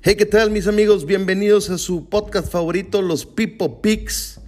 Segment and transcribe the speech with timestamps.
[0.00, 1.06] Hey, ¿qué tal mis amigos?
[1.06, 4.40] Bienvenidos a su podcast favorito, los Pipo Picks.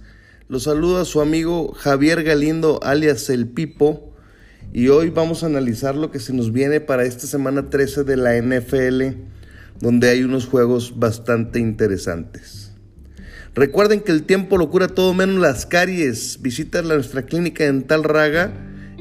[0.47, 4.13] Los saluda su amigo Javier Galindo, alias El Pipo.
[4.71, 8.15] Y hoy vamos a analizar lo que se nos viene para esta semana 13 de
[8.15, 9.07] la NFL,
[9.81, 12.71] donde hay unos juegos bastante interesantes.
[13.53, 16.41] Recuerden que el tiempo lo cura todo menos las caries.
[16.41, 18.53] Visita nuestra clínica dental Raga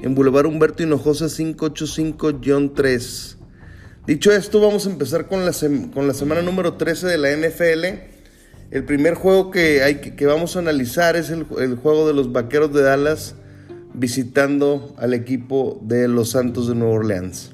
[0.03, 3.37] en Boulevard Humberto Hinojosa 585-3.
[4.07, 5.53] Dicho esto, vamos a empezar con la,
[5.93, 7.85] con la semana número 13 de la NFL.
[8.71, 12.73] El primer juego que, hay, que, vamos a analizar es el, juego de los Vaqueros
[12.73, 13.35] de Dallas
[13.93, 17.53] visitando al equipo de los Santos de Nueva Orleans.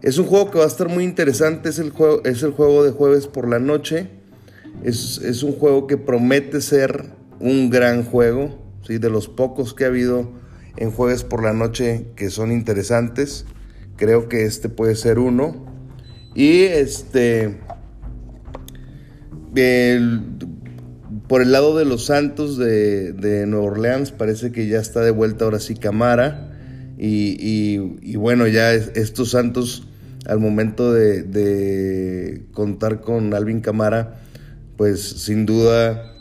[0.00, 2.84] Es un juego que va a estar muy interesante, es el juego, es el juego
[2.84, 4.08] de jueves por la noche.
[4.84, 7.06] Es, es un juego que promete ser
[7.40, 8.98] un gran juego, ¿sí?
[8.98, 10.30] de los pocos que ha habido
[10.76, 13.44] en jueves por la noche que son interesantes.
[13.96, 15.66] Creo que este puede ser uno.
[16.34, 17.60] Y este.
[21.28, 25.44] por el lado de los Santos de, Nueva Orleans, parece que ya está de vuelta
[25.44, 26.48] ahora sí Camara.
[26.98, 29.88] Y, bueno, ya estos Santos,
[30.26, 34.22] al momento de, de contar con Alvin Camara,
[34.76, 36.14] pues sin duda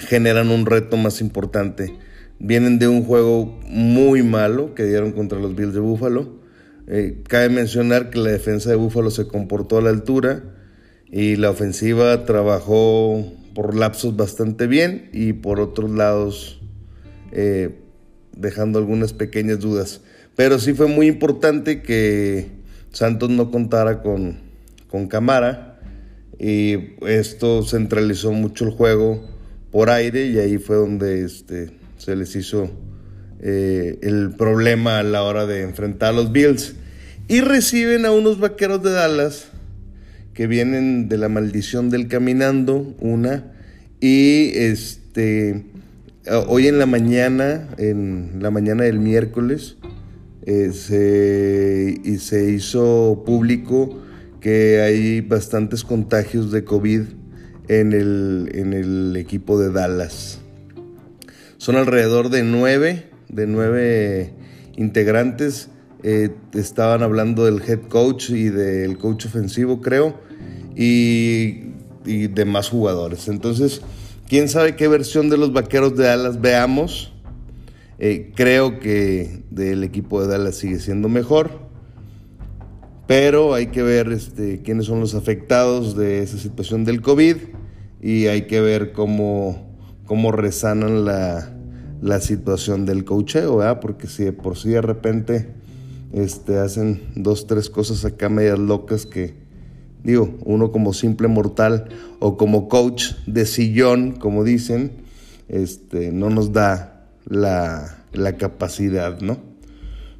[0.00, 1.94] generan un reto más importante.
[2.38, 6.45] Vienen de un juego muy malo que dieron contra los Bills de Buffalo
[6.88, 10.44] eh, cabe mencionar que la defensa de Búfalo se comportó a la altura
[11.10, 16.60] y la ofensiva trabajó por lapsos bastante bien y por otros lados
[17.32, 17.80] eh,
[18.36, 20.02] dejando algunas pequeñas dudas.
[20.36, 22.50] Pero sí fue muy importante que
[22.92, 24.38] Santos no contara con,
[24.88, 25.80] con Camara
[26.38, 29.26] y esto centralizó mucho el juego
[29.70, 32.70] por aire y ahí fue donde este, se les hizo
[33.40, 36.74] eh, el problema a la hora de enfrentar a los Bills.
[37.28, 39.48] Y reciben a unos vaqueros de Dallas
[40.34, 43.52] que vienen de la maldición del caminando, una.
[44.00, 45.64] Y este
[46.48, 49.76] hoy en la mañana, en la mañana del miércoles,
[50.44, 54.02] eh, se, y se hizo público
[54.40, 57.02] que hay bastantes contagios de COVID
[57.68, 60.40] en el, en el equipo de Dallas.
[61.58, 64.32] Son alrededor de nueve, de nueve
[64.76, 65.70] integrantes.
[66.02, 70.20] Eh, estaban hablando del head coach y del coach ofensivo, creo,
[70.76, 71.72] y,
[72.04, 73.28] y demás jugadores.
[73.28, 73.82] Entonces,
[74.28, 77.12] quién sabe qué versión de los vaqueros de Dallas veamos.
[77.98, 81.66] Eh, creo que del equipo de Dallas sigue siendo mejor.
[83.06, 87.36] Pero hay que ver este, quiénes son los afectados de esa situación del COVID
[88.02, 89.76] y hay que ver cómo,
[90.06, 91.55] cómo resanan la,
[92.00, 93.80] la situación del cocheo, ¿verdad?
[93.80, 95.48] Porque si de por sí de repente
[96.12, 99.34] este, hacen dos, tres cosas acá medias locas que,
[100.02, 101.88] digo, uno como simple mortal
[102.20, 104.92] o como coach de sillón, como dicen,
[105.48, 109.38] este, no nos da la, la capacidad, ¿no?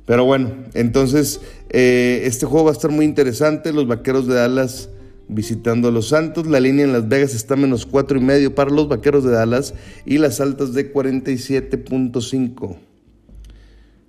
[0.06, 3.72] Pero bueno, entonces eh, este juego va a estar muy interesante.
[3.72, 4.88] Los vaqueros de Dallas
[5.28, 6.46] visitando a los Santos.
[6.46, 9.74] La línea en Las Vegas está menos cuatro y medio para los Vaqueros de Dallas
[10.04, 12.76] y las altas de 47.5.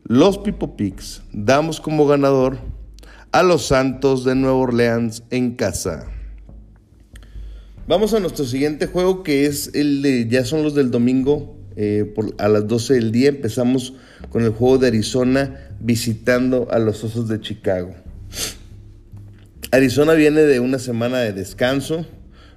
[0.03, 2.57] Los Pipo Picks damos como ganador
[3.31, 6.07] a los Santos de Nueva Orleans en casa.
[7.87, 12.13] Vamos a nuestro siguiente juego que es el de, ya son los del domingo eh,
[12.37, 13.29] a las 12 del día.
[13.29, 13.93] Empezamos
[14.29, 17.93] con el juego de Arizona visitando a los Osos de Chicago.
[19.71, 22.05] Arizona viene de una semana de descanso.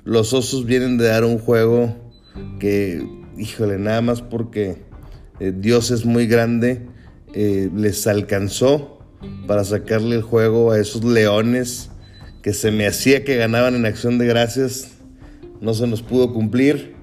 [0.04, 2.12] Los Osos vienen de dar un juego
[2.60, 3.04] que,
[3.36, 4.76] híjole, nada más porque
[5.40, 6.86] eh, Dios es muy grande,
[7.34, 9.00] eh, les alcanzó
[9.48, 11.90] para sacarle el juego a esos leones
[12.42, 14.92] que se me hacía que ganaban en acción de gracias.
[15.60, 16.94] No se nos pudo cumplir.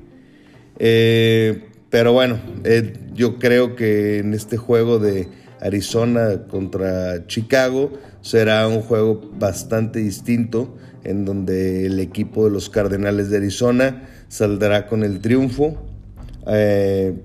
[0.79, 2.39] Eh, pero bueno,
[3.13, 5.27] yo creo que en este juego de
[5.61, 7.91] Arizona contra Chicago
[8.21, 14.87] será un juego bastante distinto en donde el equipo de los Cardenales de Arizona saldrá
[14.87, 15.77] con el triunfo.
[16.47, 17.15] Eh,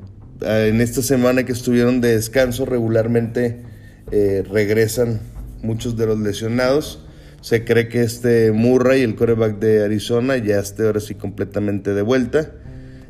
[0.41, 3.63] en esta semana que estuvieron de descanso regularmente
[4.11, 5.21] eh, regresan
[5.63, 7.05] muchos de los lesionados.
[7.41, 12.03] Se cree que este Murray, el coreback de Arizona, ya esté ahora sí completamente de
[12.03, 12.53] vuelta.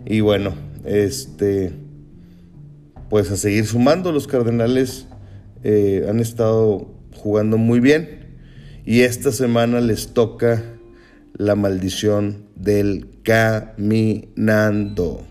[0.07, 0.55] Y bueno,
[0.85, 1.73] este,
[3.11, 5.07] pues a seguir sumando, los Cardenales
[5.65, 8.23] eh, han estado jugando muy bien
[8.85, 10.63] y esta semana les toca
[11.35, 15.25] la maldición del caminando.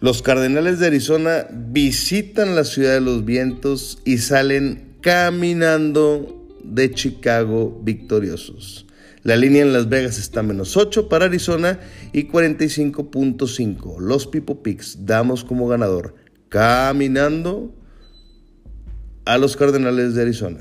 [0.00, 7.80] Los Cardenales de Arizona visitan la ciudad de los vientos y salen caminando de Chicago
[7.82, 8.86] victoriosos.
[9.22, 11.78] La línea en Las Vegas está menos 8 para Arizona
[12.12, 14.00] y 45.5.
[14.00, 16.14] Los Pipo Picks damos como ganador
[16.48, 17.74] caminando
[19.30, 20.58] a los Cardenales de Arizona.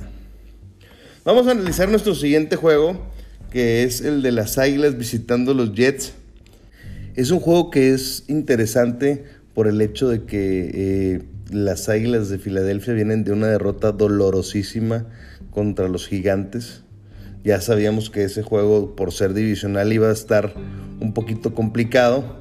[1.25, 3.04] Vamos a analizar nuestro siguiente juego,
[3.50, 6.13] que es el de las Águilas visitando los Jets.
[7.16, 9.24] Es un juego que es interesante
[9.56, 15.07] por el hecho de que eh, las Águilas de Filadelfia vienen de una derrota dolorosísima
[15.50, 16.83] contra los Gigantes.
[17.44, 20.54] Ya sabíamos que ese juego, por ser divisional, iba a estar
[21.00, 22.38] un poquito complicado.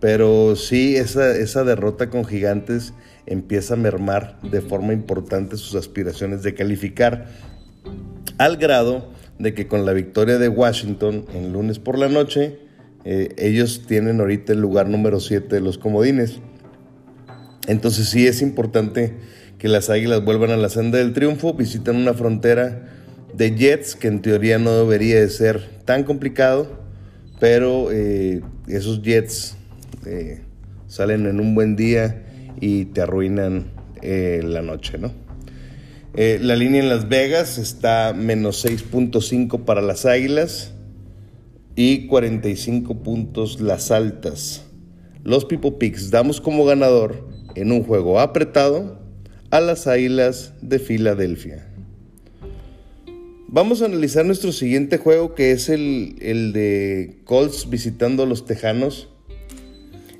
[0.00, 2.92] Pero sí, esa, esa derrota con Gigantes
[3.30, 7.28] empieza a mermar de forma importante sus aspiraciones de calificar.
[8.38, 12.58] Al grado de que con la victoria de Washington en lunes por la noche,
[13.04, 16.40] eh, ellos tienen ahorita el lugar número 7 de los comodines.
[17.68, 19.14] Entonces sí es importante
[19.58, 22.88] que las Águilas vuelvan a la senda del triunfo, visitan una frontera
[23.32, 26.80] de Jets que en teoría no debería de ser tan complicado,
[27.38, 29.56] pero eh, esos Jets
[30.04, 30.40] eh,
[30.88, 32.24] salen en un buen día
[32.60, 33.72] y te arruinan
[34.02, 35.12] eh, la noche, ¿no?
[36.12, 40.74] la línea en Las Vegas está menos 6.5 para las Águilas
[41.76, 44.64] y 45 puntos las altas.
[45.22, 49.00] Los Pipo Picks damos como ganador en un juego apretado
[49.50, 51.66] a las Águilas de Filadelfia.
[53.48, 59.08] Vamos a analizar nuestro siguiente juego que es el, de Colts visitando a los Tejanos.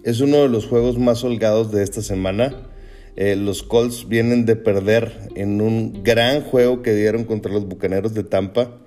[0.03, 2.55] Es uno de los juegos más holgados de esta semana.
[3.17, 8.15] Eh, los Colts vienen de perder en un gran juego que dieron contra los Bucaneros
[8.15, 8.79] de Tampa,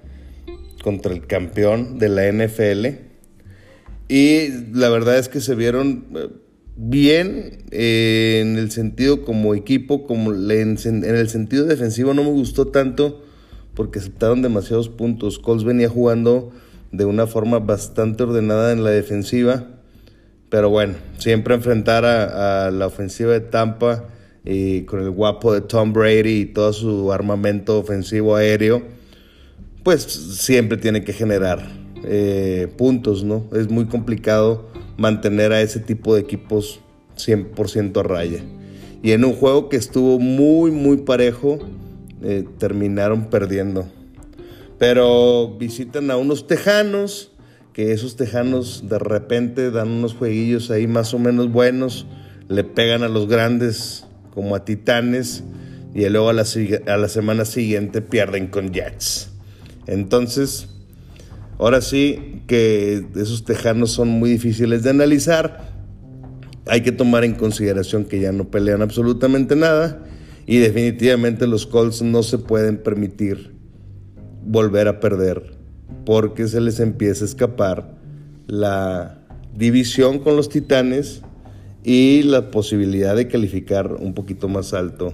[0.84, 2.88] contra el campeón de la NFL.
[4.08, 6.30] Y la verdad es que se vieron eh,
[6.76, 12.68] bien eh, en el sentido como equipo, como en, el sentido defensivo no me gustó
[12.68, 13.24] tanto
[13.76, 15.40] porque aceptaron demasiados puntos.
[15.40, 16.52] Colts venía jugando
[16.92, 19.73] de una forma bastante ordenada en la defensiva,
[20.54, 24.04] pero bueno, siempre enfrentar a, la ofensiva de Tampa
[24.46, 28.84] y con el guapo de Tom Brady y todo su armamento ofensivo aéreo,
[29.82, 31.68] pues siempre tiene que generar
[32.04, 33.46] eh, puntos, ¿no?
[33.52, 36.82] Es muy complicado mantener a ese tipo de equipos
[37.18, 38.44] 100% a raya.
[39.02, 41.58] Y en un juego que estuvo muy, muy parejo,
[42.22, 43.88] eh, terminaron perdiendo.
[44.78, 47.33] Pero visitan a unos tejanos,
[47.74, 52.06] que esos tejanos de repente dan unos jueguillos ahí más o menos buenos,
[52.48, 55.44] le pegan a los grandes como a titanes,
[55.94, 56.46] y luego a la,
[56.88, 59.30] a la semana siguiente pierden con Jets.
[59.86, 60.70] Entonces,
[61.60, 65.72] Ahora sí que esos tejanos son muy difíciles de analizar.
[66.66, 70.04] Hay que tomar en consideración que ya no pelean absolutamente nada
[70.46, 73.54] y definitivamente los Colts no se pueden permitir
[74.46, 75.58] volver a perder
[76.06, 77.96] porque se les empieza a escapar
[78.48, 79.20] la
[79.56, 81.22] división con los Titanes
[81.84, 85.14] y la posibilidad de calificar un poquito más alto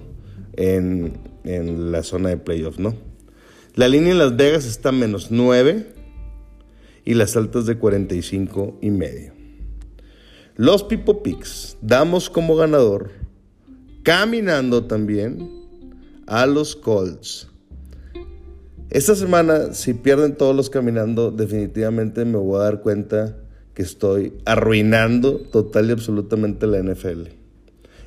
[0.56, 2.96] en, en la zona de playoff, ¿no?
[3.76, 5.94] La línea en Las Vegas está menos 9
[7.06, 9.34] y las altas de 45 y medio.
[10.56, 13.12] Los Pipo Picks damos como ganador,
[14.04, 15.50] caminando también,
[16.28, 17.49] a los Colts.
[18.90, 23.38] Esta semana, si pierden todos los caminando, definitivamente me voy a dar cuenta
[23.76, 27.28] que estoy arruinando total y absolutamente la NFL.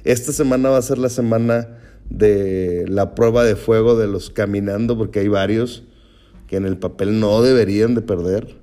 [0.02, 1.78] Esta semana va a ser la semana
[2.10, 5.84] de la prueba de fuego de los caminando, porque hay varios
[6.48, 8.56] que en el papel no deberían de perder.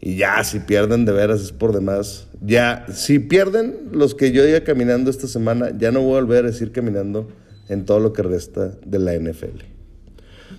[0.00, 2.26] Y ya, si pierden de veras es por demás.
[2.42, 6.46] Ya, si pierden los que yo diga caminando esta semana, ya no voy a volver
[6.46, 7.28] a decir caminando
[7.68, 9.75] en todo lo que resta de la NFL.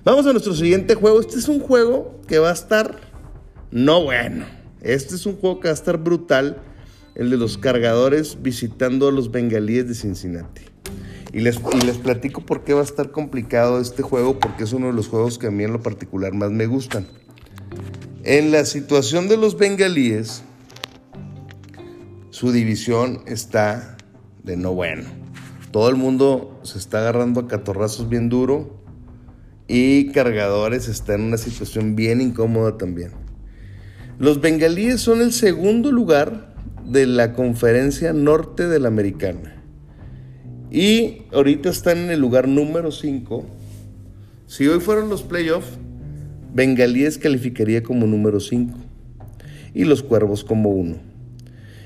[0.08, 1.20] Vamos a nuestro siguiente juego.
[1.20, 2.98] Este es un juego que va a estar
[3.72, 4.46] no bueno.
[4.80, 6.62] Este es un juego que va a estar brutal.
[7.14, 10.62] El de los cargadores visitando a los bengalíes de Cincinnati.
[11.34, 11.60] Y les,
[11.98, 15.38] platico por qué va a estar complicado este juego, porque es uno de los juegos
[15.38, 17.06] que a mí en lo particular más me gustan.
[18.24, 20.42] En la situación de los bengalíes,
[22.30, 23.98] su división está
[24.42, 25.04] de no bueno.
[25.72, 28.77] Todo el mundo se está agarrando a catorrazos bien duro
[29.68, 33.12] y Cargadores está en una situación bien incómoda también.
[34.20, 36.56] Los bengalíes son el segundo lugar
[36.86, 39.62] de la conferencia norte de la americana.
[40.72, 43.46] Y ahorita están en el lugar número 5.
[44.48, 45.78] Si hoy fueron los playoffs,
[46.54, 48.78] Bengalíes calificaría como número 5
[49.74, 50.96] y los Cuervos como 1.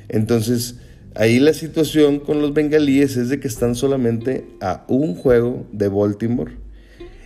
[0.08, 0.78] Entonces,
[1.16, 5.90] ahí la situación con los bengalíes es de que están solamente a un juego de
[5.90, 6.54] Baltimore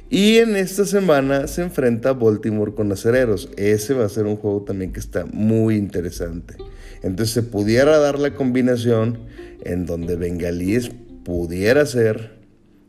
[0.10, 3.50] Y en esta semana se enfrenta Baltimore con acereros.
[3.58, 6.56] Ese va a ser un juego también que está muy interesante.
[7.02, 9.20] Entonces se pudiera dar la combinación
[9.64, 10.92] en donde Bengalíes
[11.24, 12.36] pudiera ser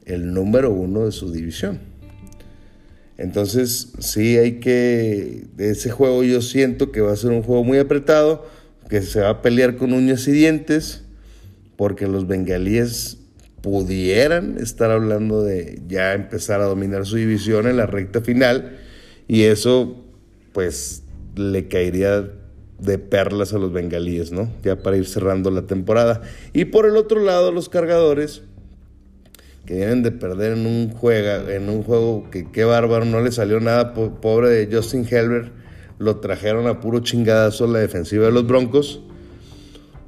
[0.05, 1.81] el número uno de su división.
[3.17, 5.47] Entonces sí hay que...
[5.57, 8.47] Ese juego yo siento que va a ser un juego muy apretado,
[8.91, 11.03] que se va a pelear con uñas y dientes,
[11.77, 13.19] porque los bengalíes
[13.67, 18.79] pudieran estar hablando de ya empezar a dominar su división en la recta final
[19.27, 20.05] y eso
[20.53, 21.03] pues
[21.35, 22.31] le caería
[22.79, 24.49] de perlas a los bengalíes, ¿no?
[24.63, 26.23] Ya para ir cerrando la temporada.
[26.53, 28.43] Y por el otro lado, los cargadores,
[29.65, 33.33] que vienen de perder en un, juega, en un juego que qué bárbaro, no le
[33.33, 35.51] salió nada, pobre de Justin Helber,
[35.99, 39.03] lo trajeron a puro chingadazo la defensiva de los Broncos.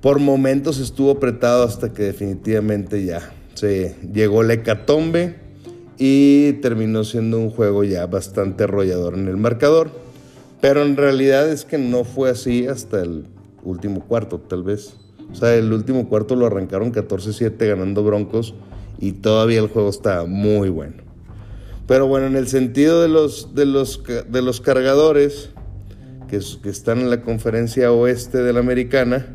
[0.00, 5.34] Por momentos estuvo apretado hasta que definitivamente ya se llegó la hecatombe
[5.98, 9.90] y terminó siendo un juego ya bastante arrollador en el marcador.
[10.60, 13.26] Pero en realidad es que no fue así hasta el
[13.64, 14.94] último cuarto, tal vez.
[15.32, 18.54] O sea, el último cuarto lo arrancaron 14-7 ganando Broncos
[19.00, 21.02] y todavía el juego está muy bueno.
[21.86, 25.50] Pero bueno, en el sentido de los, de los, de los cargadores
[26.28, 29.26] que, que están en la conferencia oeste de la americana,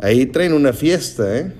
[0.00, 1.52] ahí traen una fiesta, ¿eh?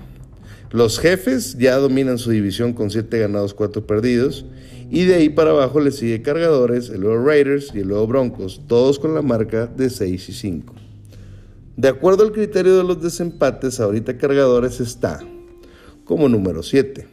[0.71, 4.45] Los jefes ya dominan su división con 7 ganados, 4 perdidos.
[4.91, 8.61] Y de ahí para abajo le sigue Cargadores, el luego Raiders y el luego Broncos,
[8.67, 10.75] todos con la marca de 6 y 5.
[11.77, 15.19] De acuerdo al criterio de los desempates, ahorita Cargadores está
[16.05, 17.07] como número 7.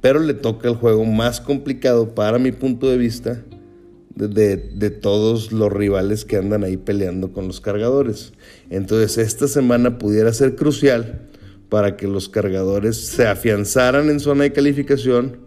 [0.00, 3.42] Pero le toca el juego más complicado para mi punto de vista
[4.14, 8.32] de, de, todos los rivales que andan ahí peleando con los cargadores.
[8.70, 11.30] Entonces esta semana pudiera ser crucial
[11.74, 15.38] para que los cargadores se afianzaran en zona de calificación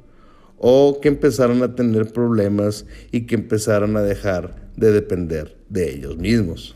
[0.58, 6.18] o que empezaran a tener problemas y que empezaran a dejar de depender de ellos
[6.18, 6.76] mismos.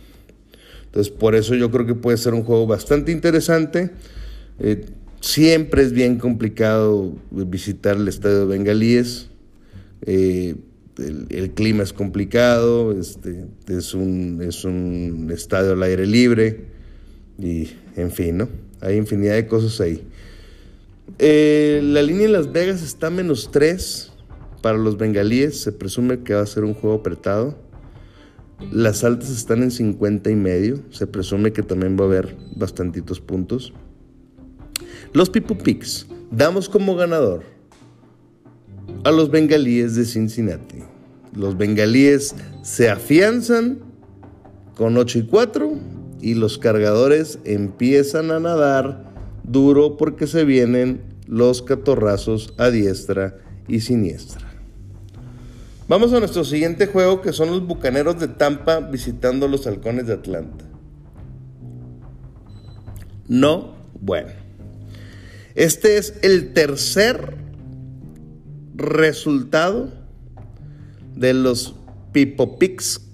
[0.86, 3.92] Entonces, por eso yo creo que puede ser un juego bastante interesante.
[4.58, 4.86] Eh,
[5.20, 9.32] siempre es bien complicado visitar el estadio de Bengalíes.
[10.04, 10.56] Eh,
[10.98, 16.68] el, clima es complicado, este, es, un, es un estadio al aire libre
[17.38, 17.68] y,
[17.98, 18.71] en fin, ¿no?
[18.82, 20.04] Hay infinidad de cosas ahí.
[21.20, 24.12] Eh, la línea en Las Vegas está menos 3
[24.62, 25.62] para los bengalíes.
[25.62, 27.58] Se presume que va a ser un juego apretado.
[28.72, 30.80] Las altas están en 50 y medio.
[30.92, 33.74] Se presume que también va a haber bastantitos puntos.
[35.14, 36.08] Los Pipo Picks.
[36.32, 37.44] Damos como ganador
[39.04, 40.78] a los bengalíes de Cincinnati.
[41.36, 43.80] Los bengalíes se afianzan
[44.76, 49.12] con 8 y 4 y los cargadores empiezan a nadar
[49.44, 53.38] duro porque se vienen los catorrazos a diestra
[53.68, 54.48] y siniestra.
[55.88, 60.14] Vamos a nuestro siguiente juego que son los Bucaneros de Tampa visitando los Halcones de
[60.14, 60.66] Atlanta.
[63.28, 64.30] No, bueno.
[65.56, 67.36] Este es el tercer
[68.76, 69.92] resultado
[71.16, 71.76] de los
[72.12, 72.58] Pipo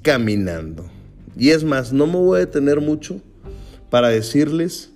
[0.02, 0.97] caminando.
[1.38, 3.22] Y es más, no me voy a detener mucho
[3.90, 4.92] para decirles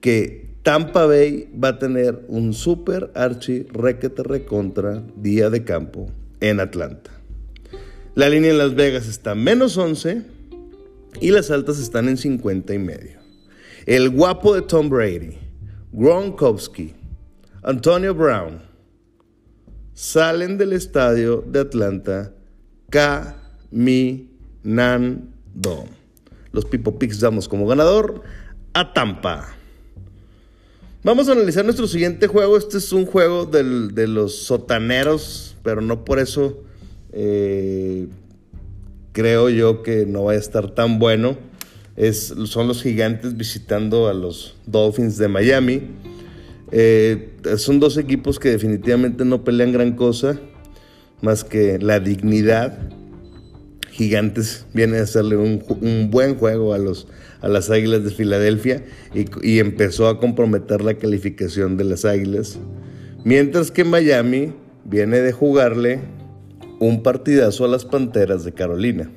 [0.00, 6.60] que Tampa Bay va a tener un super archi requete recontra día de campo en
[6.60, 7.10] Atlanta.
[8.14, 10.22] La línea en Las Vegas está menos 11
[11.20, 13.18] y las altas están en 50 y medio.
[13.84, 15.38] El guapo de Tom Brady,
[15.92, 16.94] Gronkowski,
[17.62, 18.60] Antonio Brown
[19.92, 22.32] salen del estadio de Atlanta
[22.90, 24.35] caminando.
[26.52, 28.22] Los Pipo Picks damos como ganador
[28.72, 29.54] a Tampa.
[31.02, 32.56] Vamos a analizar nuestro siguiente juego.
[32.56, 36.64] Este es un juego de los sotaneros, pero no por eso
[37.12, 38.08] eh,
[39.12, 41.36] creo yo que no vaya a estar tan bueno.
[41.96, 45.82] Es, son los gigantes visitando a los Dolphins de Miami.
[46.72, 50.38] Eh, son dos equipos que definitivamente no pelean gran cosa,
[51.22, 52.90] más que la dignidad
[53.96, 57.08] Gigantes viene a hacerle un, buen juego a, los,
[57.40, 58.84] a las Águilas de Filadelfia
[59.14, 62.58] y, empezó a comprometer la calificación de las Águilas.
[63.24, 64.52] Mientras que Miami
[64.84, 66.00] viene de jugarle
[66.78, 69.10] un partidazo a las Panteras de Carolina.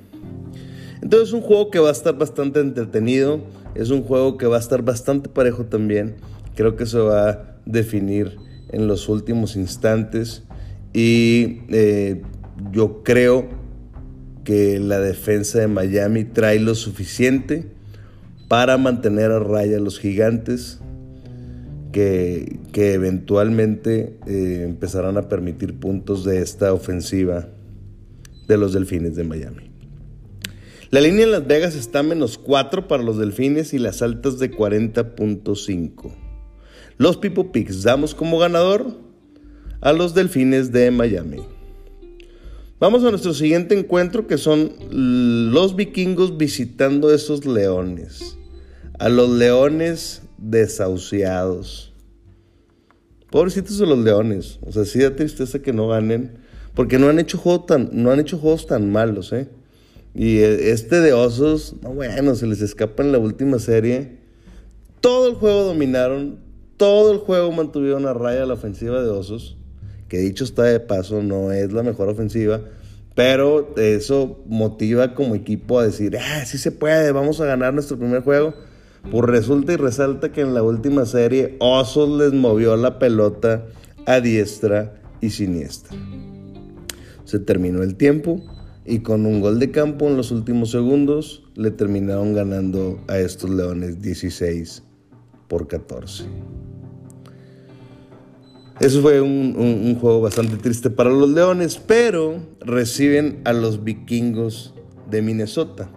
[1.01, 3.41] Entonces es un juego que va a estar bastante entretenido,
[3.75, 6.15] es un juego que va a estar bastante parejo también.
[6.55, 8.37] Creo que se va a definir
[8.69, 10.43] en los últimos instantes
[10.93, 12.21] y eh,
[12.71, 13.58] yo creo
[14.49, 17.65] que la defensa de Miami trae lo suficiente
[18.47, 20.79] para mantener a raya a los gigantes.
[21.91, 27.47] que, eventualmente eh, empezarán a permitir puntos de esta ofensiva
[28.47, 29.69] de los Delfines de Miami.
[30.89, 34.49] La línea en Las Vegas está menos 4 para los Delfines y las altas de
[34.49, 36.11] 40.5.
[36.97, 38.97] Los Pipo Picks damos como ganador
[39.79, 41.37] a los Delfines de Miami.
[42.79, 48.37] Vamos a nuestro siguiente encuentro que son los vikingos visitando esos leones.
[48.99, 51.93] A los leones desahuciados.
[53.31, 54.59] Pobrecitos de los leones.
[54.61, 56.37] O sea, sí da tristeza que no ganen.
[56.73, 59.49] Porque no han hecho, juego tan, no han hecho juegos tan malos, ¿eh?
[60.15, 64.19] Y e, este de osos, no, bueno, se les escapa en la última serie.
[65.01, 66.39] Todo el juego dominaron.
[66.77, 69.58] Todo el juego mantuvieron a raya la ofensiva de osos
[70.09, 72.61] que dicho está de paso, no es la mejor ofensiva,
[73.15, 77.97] pero eso motiva como equipo a decir, ah, sí se puede, vamos a ganar nuestro
[77.97, 78.53] primer juego.
[79.11, 83.65] Pues resulta y resalta que en la última serie Osos les movió la pelota
[84.05, 85.97] a diestra y siniestra.
[87.23, 88.41] Se terminó el tiempo
[88.85, 93.49] y con un gol de campo en los últimos segundos le terminaron ganando a estos
[93.49, 94.83] Leones 16
[95.47, 96.25] por 14.
[98.79, 104.73] Eso fue un, juego bastante triste para los Leones, pero reciben a los vikingos
[105.11, 105.89] de Minnesota,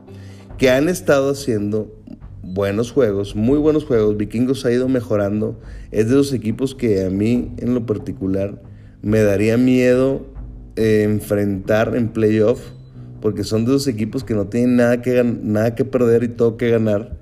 [0.59, 1.97] que han estado haciendo
[2.43, 4.17] buenos juegos, muy buenos juegos.
[4.17, 5.61] Vikingos ha ido mejorando.
[5.93, 8.61] Es de los equipos que a mí en lo particular
[9.01, 10.27] me daría miedo
[10.75, 12.61] eh, enfrentar en playoff,
[13.21, 16.57] porque son de los equipos que no tienen nada que, nada que perder y todo
[16.57, 17.17] que ganar,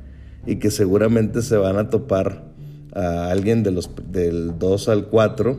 [0.46, 2.49] y que seguramente se van a topar
[2.92, 5.58] a alguien de los, del 2 al 4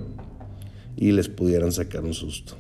[0.98, 2.56] y les pudieran sacar un susto.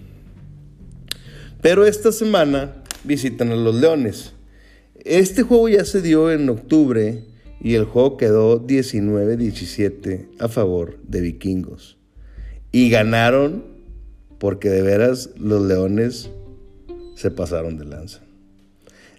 [1.61, 4.33] Pero esta semana visitan a los Leones.
[5.03, 7.23] Este juego ya se dio en octubre
[7.61, 11.97] y el juego quedó 19-17 a favor de Vikingos.
[12.71, 13.63] Y ganaron
[14.39, 16.31] porque de veras los Leones
[17.15, 18.21] se pasaron de lanza.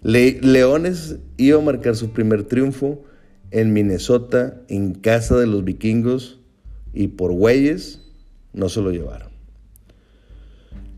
[0.01, 3.05] Leones iba a marcar su primer triunfo
[3.53, 6.39] en Minnesota, en casa de los vikingos,
[6.91, 8.01] y por güeyes
[8.51, 9.29] no se lo llevaron.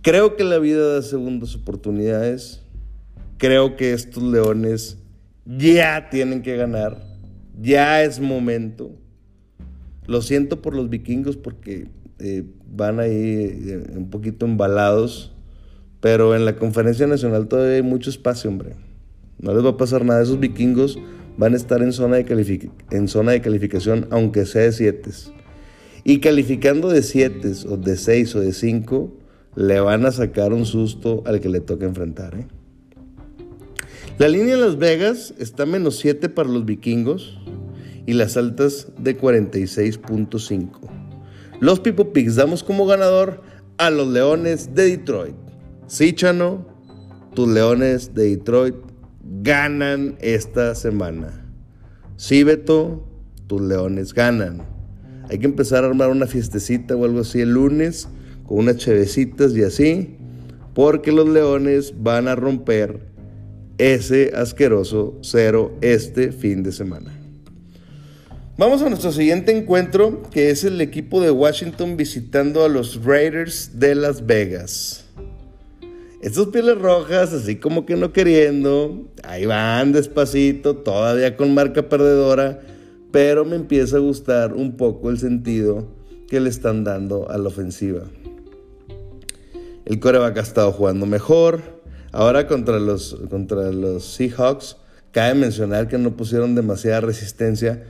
[0.02, 2.62] Creo que la vida da segundas oportunidades.
[3.38, 4.98] Creo que estos leones
[5.46, 7.06] ya tienen que ganar.
[7.62, 8.92] Ya es momento.
[10.08, 11.90] Lo siento por los vikingos porque
[12.20, 15.34] eh, van ahí eh, un poquito embalados.
[16.00, 18.76] Pero en la conferencia nacional todavía hay mucho espacio, hombre.
[19.40, 20.22] No les va a pasar nada.
[20.22, 20.98] Esos vikingos
[21.38, 25.12] van a estar en zona de, en zona de calificación, aunque sea de 7.
[26.04, 29.14] Y calificando de 7 o de 6 o de 5,
[29.56, 32.36] le van a sacar un susto al que le toca enfrentar.
[32.36, 32.48] ¿eh?
[34.18, 37.40] La línea de Las Vegas está menos 7 para los vikingos
[38.06, 40.70] y las altas de 46.5.
[41.60, 43.42] Los Pipo Pigs damos como ganador
[43.78, 45.36] a los Leones de Detroit.
[45.88, 46.66] Sí, Chano,
[47.34, 48.76] tus Leones de Detroit
[49.26, 51.46] ganan esta semana.
[52.18, 53.08] Sí, Beto,
[53.48, 54.64] tus leones ganan.
[55.30, 58.08] Hay que empezar a armar una fiestecita o algo así el lunes,
[58.46, 60.18] con unas chevecitas y así,
[60.74, 63.00] porque los leones van a romper
[63.78, 67.12] ese asqueroso cero este fin de semana.
[68.58, 73.80] Vamos a nuestro siguiente encuentro, que es el equipo de Washington visitando a los Raiders
[73.80, 75.05] de Las Vegas.
[76.26, 82.62] Estos pieles rojas, así como que no queriendo, ahí van despacito, todavía con marca perdedora,
[83.12, 85.88] pero me empieza a gustar un poco el sentido
[86.28, 88.06] que le están dando a la ofensiva.
[89.86, 91.62] El coreback ha estado jugando mejor.
[92.12, 94.78] Ahora contra los, contra los Seahawks,
[95.12, 97.84] cabe mencionar que no pusieron demasiada resistencia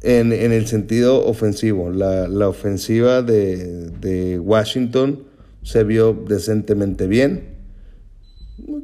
[0.00, 1.90] en, el sentido ofensivo.
[1.90, 5.28] La, ofensiva de, de Washington
[5.62, 7.58] se vio decentemente bien,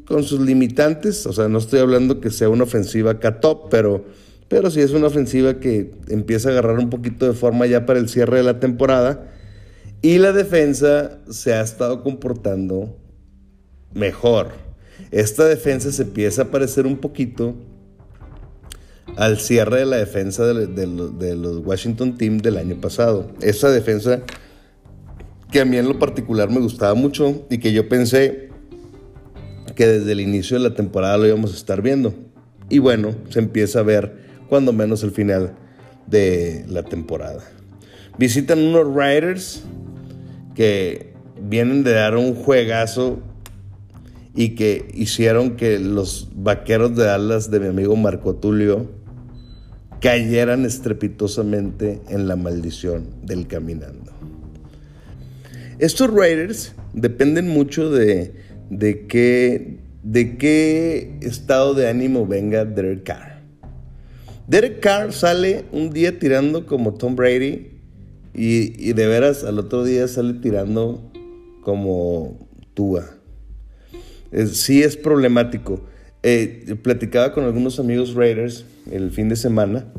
[0.07, 4.05] con sus limitantes, o sea, no estoy hablando que sea una ofensiva K-top, pero,
[4.49, 7.99] pero sí es una ofensiva que empieza a agarrar un poquito de forma ya para
[7.99, 9.33] el cierre de la temporada,
[10.03, 12.97] y la defensa se ha estado comportando
[13.95, 14.51] mejor.
[15.11, 17.55] Esta defensa se empieza a parecer un poquito
[19.17, 23.31] al cierre de la defensa de, de los Washington Team del año pasado.
[23.41, 24.23] Esa defensa
[25.57, 28.51] que a mí en lo particular me gustaba mucho y que yo pensé
[29.75, 32.13] que desde el inicio de la temporada lo íbamos a estar viendo.
[32.69, 34.19] Y bueno, se empieza a ver
[34.51, 35.57] cuando menos el final
[36.07, 37.43] de la temporada.
[38.19, 39.63] Visitan unos Riders
[40.55, 43.21] que vienen de dar un juegazo
[44.35, 48.91] y que hicieron que los vaqueros de Dallas de mi amigo Marco Tulio
[50.03, 54.16] cayeran estrepitosamente en la maldición del caminando.
[55.79, 58.33] Estos Raiders dependen mucho de,
[58.71, 63.43] de, qué, de qué estado de ánimo venga Derek Carr.
[64.49, 67.73] Derek Carr sale un día tirando como Tom Brady
[68.33, 71.11] y, de veras al otro día sale tirando
[71.61, 73.05] como Tua.
[74.53, 75.85] sí es problemático.
[76.23, 79.93] Eh, platicaba con algunos amigos Raiders el fin de semana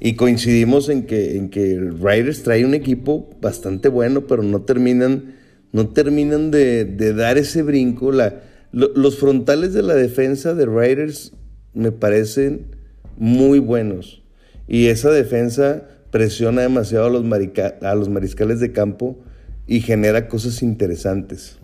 [0.00, 5.34] y coincidimos en que, en que Raiders trae un equipo bastante bueno, pero no terminan,
[5.72, 8.12] no terminan de, dar ese brinco.
[8.12, 11.32] La, los frontales de la defensa de Raiders
[11.74, 12.76] me parecen
[13.16, 14.22] muy buenos.
[14.68, 17.24] Y esa defensa presiona demasiado a los,
[17.82, 19.18] a los mariscales de campo
[19.66, 21.58] y genera cosas interesantes.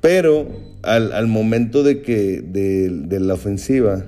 [0.00, 0.46] Pero
[0.82, 4.06] al, momento de que de, la ofensiva,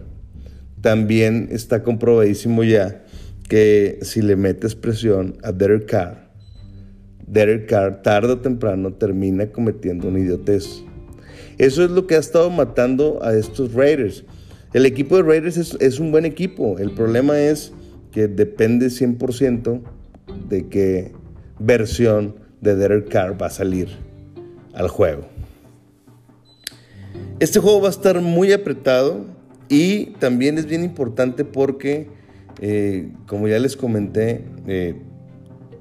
[0.80, 3.04] también está comprobadísimo ya
[3.48, 6.30] que si le metes presión a Derek Carr,
[7.26, 10.82] Derek Carr tarde o temprano termina cometiendo una idiotez.
[11.58, 14.24] Eso es lo que ha estado matando a estos Raiders.
[14.72, 16.78] El equipo de Raiders es, es un buen equipo.
[16.78, 17.72] El problema es
[18.12, 19.80] que depende 100%
[20.48, 21.12] de qué
[21.58, 23.88] versión de Derek Carr va a salir
[24.74, 25.28] al juego.
[27.38, 29.24] Este juego va a estar muy apretado
[29.70, 32.08] y también es bien importante porque,
[32.60, 34.96] eh, como ya les comenté, eh,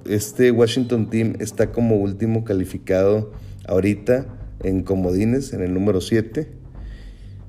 [0.06, 3.34] este Washington Team está como último calificado
[3.68, 4.28] ahorita
[4.64, 6.48] en comodines, en el número 7.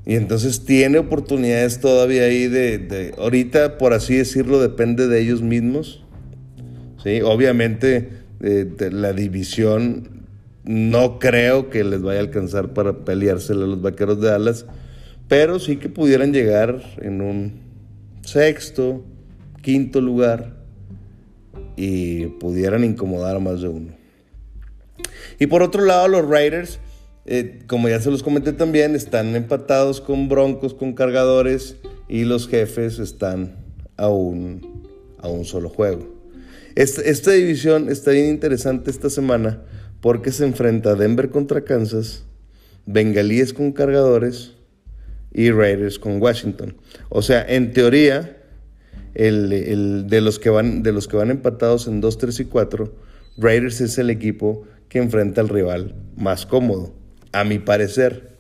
[0.06, 6.04] Y entonces tiene oportunidades todavía ahí de, ahorita, por así decirlo, depende de ellos mismos.
[7.04, 7.20] ¿sí?
[7.20, 8.08] Obviamente
[8.40, 10.24] eh, la división
[10.64, 14.64] no creo que les vaya a alcanzar para peleársela a los vaqueros de Dallas,
[15.30, 17.60] pero sí que pudieran llegar en un
[18.22, 19.04] sexto,
[19.62, 20.56] quinto lugar
[21.76, 23.92] y pudieran incomodar a más de uno.
[25.38, 26.80] Y por otro lado, los Raiders,
[27.26, 31.76] eh, como ya se los comenté también, están empatados con Broncos, con cargadores
[32.08, 33.54] y los jefes están
[33.96, 34.84] a un,
[35.20, 36.12] a un solo juego.
[36.74, 39.62] esta división está bien interesante esta semana
[40.00, 42.24] porque se enfrenta Denver contra Kansas,
[42.84, 44.54] Bengalíes con cargadores
[45.32, 46.76] y Raiders con Washington.
[47.08, 48.36] O sea, en teoría,
[49.14, 52.94] el, de, los que van, de los que van empatados en 2, 3 y 4,
[53.36, 56.92] Raiders es el equipo que enfrenta al rival más cómodo,
[57.32, 58.30] a mi parecer.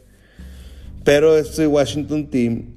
[1.04, 2.74] Pero este Washington Team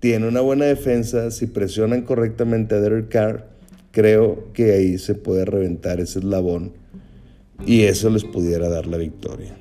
[0.00, 1.30] tiene una buena defensa.
[1.30, 3.48] Si presionan correctamente a Derek Carr,
[3.92, 6.72] creo que ahí se puede reventar ese eslabón
[7.66, 9.56] y eso les pudiera dar la victoria.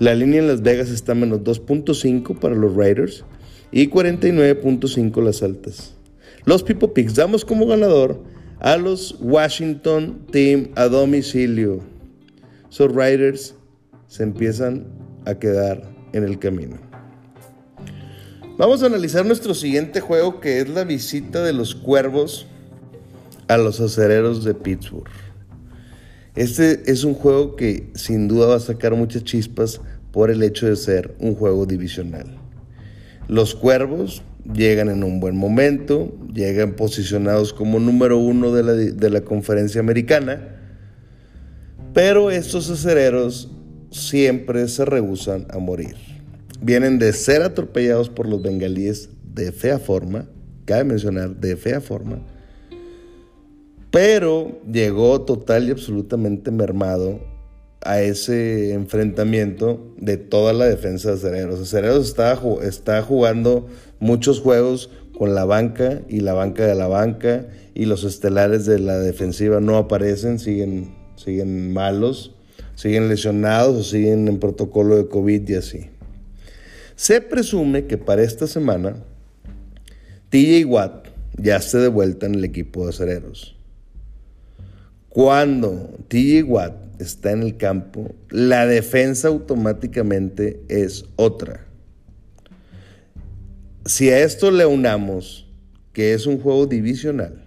[0.00, 3.22] La línea en Las Vegas está menos 2.5 para los Raiders
[3.70, 5.94] y 49.5 las altas.
[6.46, 8.18] Los Pipo Picks damos como ganador
[8.60, 11.80] a los Washington Team a domicilio.
[12.78, 13.54] Los Raiders
[14.06, 14.86] se empiezan
[15.26, 15.82] a quedar
[16.14, 16.78] en el camino.
[18.56, 22.46] Vamos a analizar nuestro siguiente juego que es la visita de los Cuervos
[23.48, 25.10] a los acereros de Pittsburgh.
[26.40, 29.78] Este es un juego que sin duda va a sacar muchas chispas
[30.10, 32.38] por el hecho de ser un juego divisional.
[33.28, 39.10] Los cuervos llegan en un buen momento, llegan posicionados como número uno de la, de
[39.10, 40.56] la conferencia americana,
[41.92, 43.50] pero estos acereros
[43.90, 45.96] siempre se rehusan a morir.
[46.62, 50.26] Vienen de ser atropellados por los bengalíes de fea forma,
[50.64, 52.22] cabe mencionar, de fea forma,
[53.90, 57.20] pero llegó total y absolutamente mermado
[57.82, 61.68] a ese enfrentamiento de toda la defensa de Cereros.
[61.68, 62.14] Cereros
[62.62, 63.66] está, jugando
[63.98, 68.78] muchos juegos con la banca y la banca de la banca y los estelares de
[68.78, 72.34] la defensiva no aparecen, siguen, siguen malos,
[72.74, 75.90] siguen lesionados o siguen en protocolo de COVID y así.
[76.96, 78.96] Se presume que para esta semana
[80.28, 83.59] TJ Watt ya esté de vuelta en el equipo de Cereros.
[85.10, 91.66] Cuando TJ Watt está en el campo, la defensa automáticamente es otra.
[93.84, 95.48] Si a esto le unamos
[95.92, 97.44] que es un juego divisional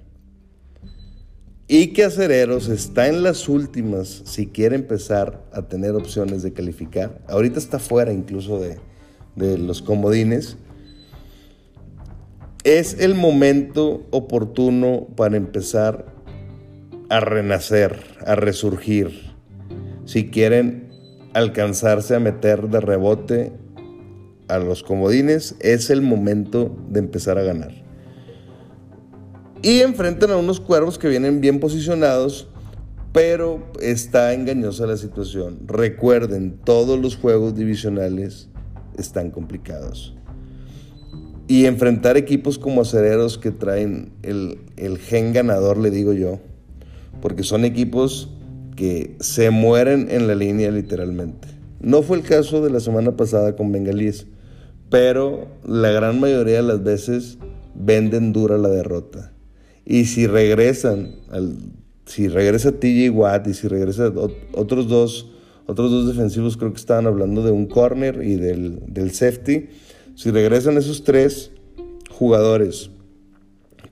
[1.70, 7.22] y que Acereros está en las últimas si quiere empezar a tener opciones de calificar,
[7.30, 8.78] ahorita está fuera incluso de,
[9.38, 10.58] de los comodines,
[12.66, 16.13] es el momento oportuno para empezar
[17.10, 19.34] a renacer, a resurgir.
[20.06, 20.90] Si quieren
[21.34, 23.54] alcanzarse a meter de rebote
[24.48, 27.72] a los comodines, es el momento de empezar a ganar.
[29.62, 32.50] Y enfrentan a unos cuervos que vienen bien posicionados,
[33.14, 35.60] pero está engañosa la situación.
[35.68, 38.50] Recuerden, todos los juegos divisionales
[38.98, 40.16] están complicados.
[41.48, 46.40] Y enfrentar equipos como acereros que traen el, el gen ganador, le digo yo,
[47.24, 48.28] porque son equipos
[48.76, 51.48] que se mueren en la línea literalmente.
[51.80, 54.28] No fue el caso de la semana pasada con Bengalís,
[54.90, 57.38] pero la gran mayoría de las veces
[57.76, 59.32] venden dura la derrota.
[59.86, 61.56] Y si regresan, al,
[62.06, 64.12] si regresa TJ Watt y si regresa
[64.54, 65.32] otros dos,
[65.66, 69.70] otros dos defensivos, creo que estaban hablando de un corner y del, del safety,
[70.16, 71.52] si regresan esos tres
[72.10, 72.90] jugadores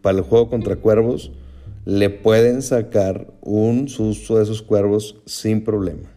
[0.02, 1.32] para el juego contra Cuervos,
[1.86, 6.12] le pueden sacar un susto de esos Cuervos sin problema.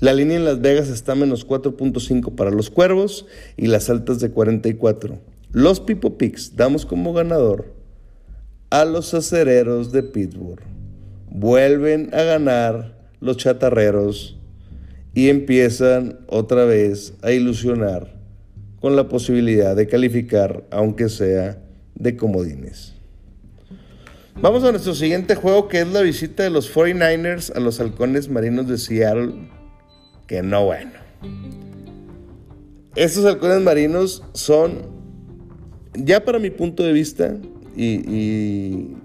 [0.00, 4.30] La línea en Las Vegas está menos 4.5 para los Cuervos y las altas de
[4.30, 5.18] 44.
[5.52, 7.72] Los Pipo Picks damos como ganador
[8.70, 10.62] a los acereros de Pittsburgh.
[11.30, 14.38] Vuelven a ganar los chatarreros
[15.14, 18.14] y empiezan otra vez a ilusionar
[18.80, 21.62] con la posibilidad de calificar, aunque sea
[21.94, 22.94] de comodines.
[24.40, 28.28] Vamos a nuestro siguiente juego, que es la visita de los 49ers a los halcones
[28.28, 29.48] marinos de Seattle.
[30.26, 30.92] Que no bueno.
[32.96, 34.82] Estos halcones marinos son,
[35.94, 37.36] ya para mi punto de vista,
[37.76, 38.96] y,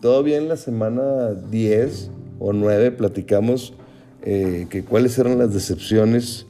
[0.00, 3.74] todavía en la semana 10 o 9 platicamos
[4.22, 6.46] eh, que cuáles eran las decepciones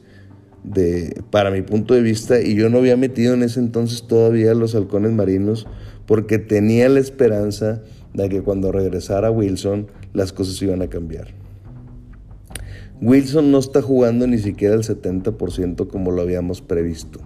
[0.63, 4.53] de, para mi punto de vista, y yo no había metido en ese entonces todavía
[4.53, 5.67] los halcones marinos,
[6.05, 7.81] porque tenía la esperanza
[8.13, 11.27] de que cuando regresara Wilson las cosas iban a cambiar.
[13.01, 17.19] Wilson no está jugando ni siquiera el 70% como lo habíamos previsto.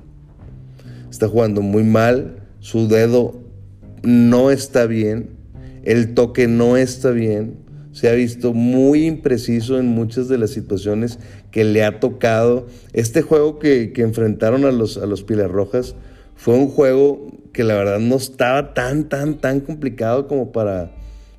[1.09, 3.35] Está jugando muy mal, su dedo
[4.03, 5.31] no está bien,
[5.83, 7.57] el toque no está bien,
[7.91, 11.19] se ha visto muy impreciso en muchas de las situaciones
[11.51, 12.67] que le ha tocado.
[12.93, 15.95] Este juego que, enfrentaron a los, a los Pilas Rojas
[16.35, 20.91] fue un juego que la verdad no estaba tan, tan, tan complicado como para,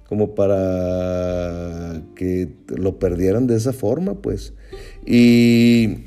[0.09, 4.55] como para que lo perdieran de esa forma, pues.
[5.05, 6.07] Y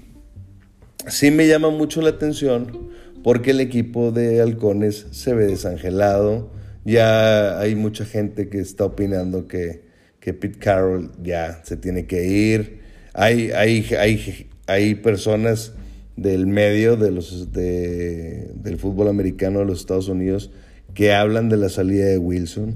[1.08, 2.90] sí me llama mucho la atención
[3.24, 6.50] porque el equipo de Halcones se ve desangelado.
[6.86, 9.84] Ya hay mucha gente que está opinando que,
[10.22, 12.80] que Pete Carroll ya se tiene que ir.
[13.14, 15.74] Hay, hay, hay, hay personas
[16.18, 20.52] del medio de los, del fútbol americano de los Estados Unidos
[20.94, 22.76] que hablan de la salida de Wilson.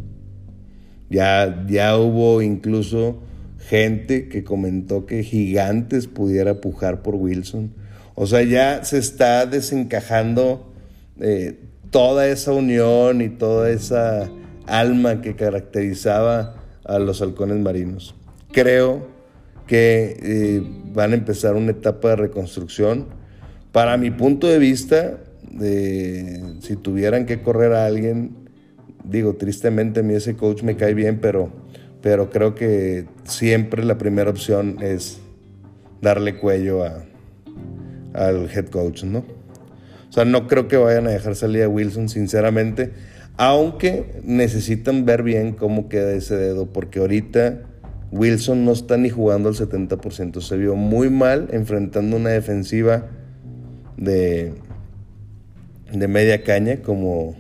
[1.09, 3.19] Ya, ya hubo incluso
[3.57, 7.73] gente que comentó que Gigantes pudiera pujar por Wilson.
[8.13, 10.71] O sea, ya se está desencajando
[11.19, 14.29] eh, toda esa unión y toda esa
[14.67, 18.15] alma que caracterizaba a los halcones marinos.
[18.51, 19.07] Creo
[19.65, 23.20] que eh, van a empezar una etapa de reconstrucción
[23.71, 25.17] para mi punto de vista,
[25.59, 28.31] si tuvieran que correr a alguien,
[29.03, 31.51] digo, tristemente a mí ese coach me cae bien, pero,
[32.01, 35.19] pero creo que siempre la primera opción es
[36.01, 37.03] darle cuello a,
[38.13, 39.19] al head coach, ¿no?
[40.09, 42.91] O sea, no creo que vayan a dejar salir a Wilson, sinceramente,
[43.37, 47.61] aunque necesitan ver bien cómo queda ese dedo, porque ahorita
[48.11, 53.07] Wilson no está ni jugando al 70%, se vio muy mal enfrentando una defensiva
[54.01, 54.53] de,
[55.91, 57.37] de media caña como,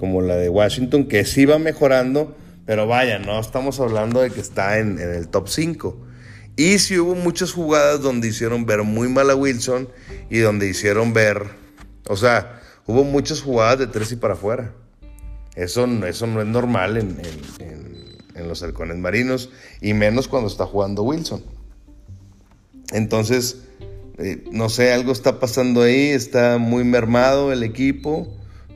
[0.00, 2.34] como la de Washington, que sí va mejorando,
[2.66, 6.06] pero vaya, no estamos hablando de que está en, el top 5.
[6.56, 9.88] Y sí hubo muchas jugadas donde hicieron ver muy mal a Wilson
[10.28, 11.44] y donde hicieron ver,
[12.08, 14.72] o sea, hubo muchas jugadas de tres y para afuera.
[15.54, 17.20] Eso, eso no es normal en,
[18.34, 19.50] en los halcones marinos
[19.80, 21.42] y menos cuando está jugando Wilson.
[22.92, 23.58] Entonces,
[24.18, 28.26] eh, no sé, algo está pasando ahí, está muy mermado el equipo,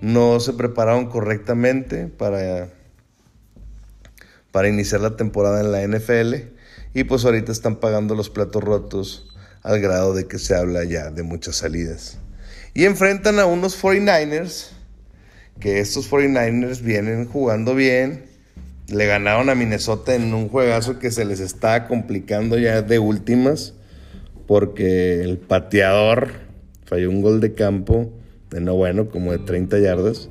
[0.01, 2.69] no se prepararon correctamente para,
[4.53, 6.35] para iniciar la temporada en la NFL
[6.95, 11.11] y pues ahorita están pagando los platos rotos al grado de que se habla ya
[11.11, 12.19] de muchas salidas.
[12.73, 14.71] Y enfrentan a unos 49ers,
[15.59, 18.27] que estos 49ers vienen jugando bien,
[18.87, 23.75] le ganaron a Minnesota en un juegazo que se les está complicando ya de últimas
[24.53, 26.29] porque el pateador
[26.85, 28.13] falló un gol de campo
[28.51, 30.29] de no bueno, como de 30 yardas.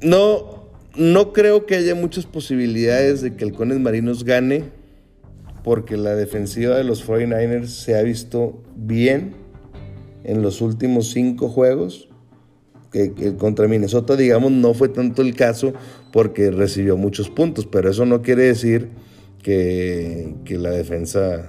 [0.00, 4.66] No, no creo que haya muchas posibilidades de que el Cones Marinos gane,
[5.64, 9.34] porque la defensiva de los 49ers se ha visto bien
[10.22, 12.08] en los últimos cinco juegos.
[12.92, 15.72] que, contra Minnesota, digamos, no fue tanto el caso
[16.12, 18.90] porque recibió muchos puntos, pero eso no quiere decir
[19.46, 21.48] que, la defensa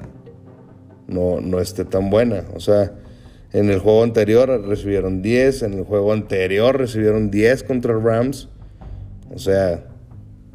[1.07, 2.45] no, no esté tan buena.
[2.53, 2.93] O sea,
[3.53, 8.49] en el juego anterior recibieron 10, en el juego anterior recibieron 10 contra Rams.
[9.33, 9.83] O sea,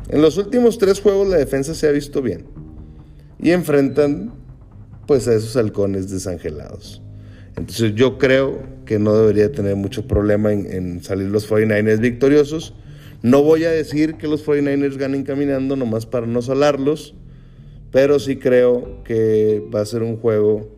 [0.08, 2.44] en los últimos tres juegos la defensa se ha visto bien.
[3.40, 4.32] Y enfrentan
[5.08, 7.02] pues a esos halcones desangelados.
[7.56, 12.74] Entonces yo creo que no debería tener mucho problema en, salir los 49ers victoriosos.
[13.22, 17.16] No voy a decir que los 49ers ganen caminando nomás para no salarlos,
[17.92, 20.68] pero sí creo que va a ser un juego,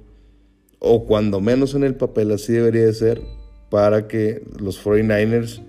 [0.81, 3.23] o cuando menos en el papel así debería de ser,
[3.71, 5.63] para que los 49ers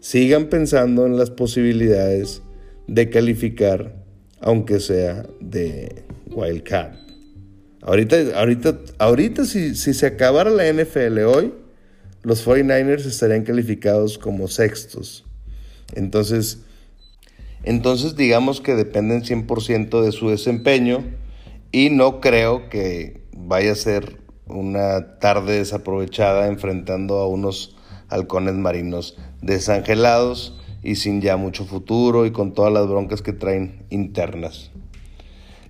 [0.00, 2.42] sigan pensando en las posibilidades
[2.86, 3.94] de calificar,
[4.40, 6.94] aunque sea de wildcard.
[7.82, 11.52] Ahorita, ahorita, ahorita si, si se acabara la NFL hoy,
[12.22, 15.24] los 49ers estarían calificados como sextos.
[15.94, 16.60] Entonces,
[17.64, 21.04] entonces digamos que dependen 100% de su desempeño
[21.70, 27.76] y no creo que vaya a ser una tarde desaprovechada enfrentando a unos
[28.08, 33.86] halcones marinos desangelados y sin ya mucho futuro y con todas las broncas que traen
[33.90, 34.70] internas.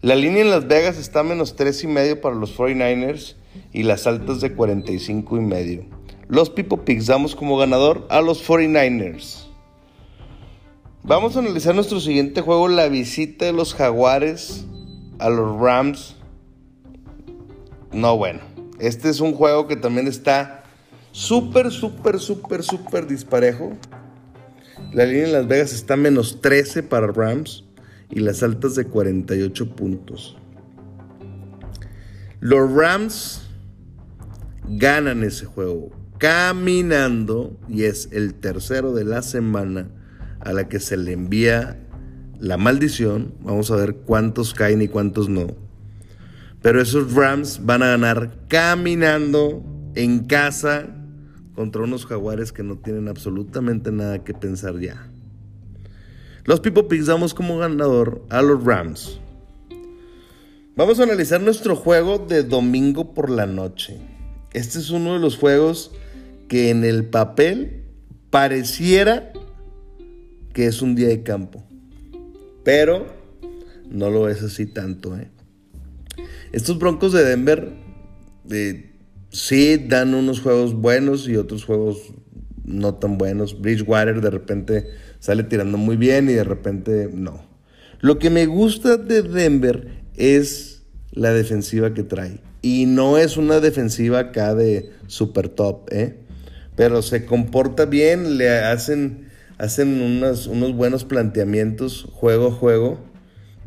[0.01, 3.37] La línea en Las Vegas está a menos 3 y medio para los 49ers
[3.73, 5.85] y las altas de 45 y medio.
[6.29, 9.52] Los Pipo Picks damos como ganador a los 49ers.
[11.05, 14.67] Vamos a analizar nuestro siguiente juego, la visita de los Jaguares
[15.19, 16.15] a los Rams.
[17.93, 18.39] No, bueno,
[18.79, 20.63] este es un juego que también está
[21.11, 23.73] súper, súper, súper, súper disparejo.
[24.93, 27.65] La línea en Las Vegas está menos 13 para Rams
[28.09, 30.37] y las altas de 48 puntos.
[32.39, 33.43] Los Rams
[34.69, 39.91] ganan ese juego caminando y es el tercero de la semana
[40.45, 41.79] a la que se le envía
[42.39, 43.35] la maldición.
[43.41, 45.47] Vamos a ver cuántos caen y cuántos no.
[46.61, 50.89] Pero esos Rams van a ganar caminando en casa
[51.55, 55.09] contra unos jaguares que no tienen absolutamente nada que pensar ya.
[56.45, 59.21] Los People Picks damos como ganador a los Rams.
[60.75, 63.99] Vamos a analizar nuestro juego de domingo por la noche.
[64.53, 65.93] Este es uno de los juegos
[66.49, 67.85] que en el papel
[68.31, 69.33] pareciera
[70.53, 71.65] que es un día de campo.
[72.65, 73.07] Pero
[73.91, 75.17] no lo es así tanto.
[75.17, 75.31] ¿eh?
[76.53, 77.73] Estos Broncos de Denver
[78.51, 78.93] eh,
[79.31, 82.13] sí dan unos juegos buenos y otros juegos
[82.65, 83.61] no tan buenos.
[83.61, 84.87] Bridgewater de repente
[85.19, 87.45] sale tirando muy bien y de repente no.
[88.01, 92.41] Lo que me gusta de Denver es la defensiva que trae.
[92.61, 96.19] Y no es una defensiva acá de super top, ¿eh?
[96.77, 102.99] Pero se comporta bien, le hacen, hacen unos buenos planteamientos juego a juego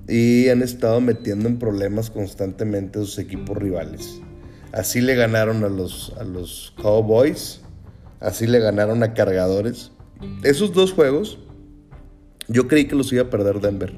[0.08, 4.22] y han estado metiendo en problemas constantemente a sus equipos rivales.
[4.72, 7.62] Así le ganaron a los, Cowboys,
[8.20, 9.92] así le ganaron a Cargadores.
[10.44, 11.40] Esos dos juegos
[12.48, 13.94] yo creí que los iba a perder Denver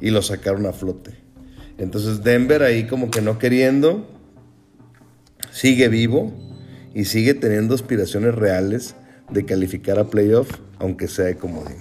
[0.00, 1.12] y los sacaron a flote.
[1.78, 4.06] Entonces Denver ahí como que no queriendo,
[5.50, 6.32] sigue vivo
[6.94, 8.94] y sigue teniendo aspiraciones reales
[9.30, 10.50] de calificar a playoff,
[10.82, 11.76] aunque sea de comodín.